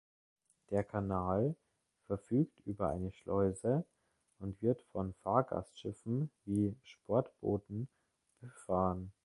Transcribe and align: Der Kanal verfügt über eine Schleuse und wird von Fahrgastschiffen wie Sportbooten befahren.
Der 0.71 0.83
Kanal 0.83 1.55
verfügt 2.07 2.59
über 2.65 2.89
eine 2.89 3.11
Schleuse 3.11 3.85
und 4.39 4.59
wird 4.63 4.81
von 4.91 5.13
Fahrgastschiffen 5.21 6.31
wie 6.45 6.75
Sportbooten 6.81 7.87
befahren. 8.39 9.13